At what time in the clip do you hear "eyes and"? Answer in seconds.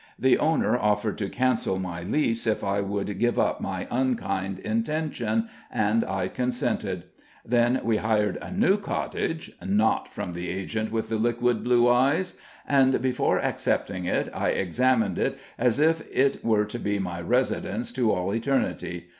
11.87-12.99